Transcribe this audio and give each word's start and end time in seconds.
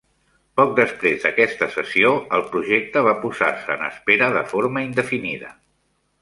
Poc 0.59 0.69
després 0.77 1.25
d'aquesta 1.27 1.67
sessió 1.75 2.09
el 2.37 2.45
projecte 2.55 3.05
va 3.09 3.13
posar-se 3.27 3.77
en 3.77 3.85
espera 3.91 4.31
de 4.39 4.43
forma 4.55 4.85
indefinida. 4.91 5.55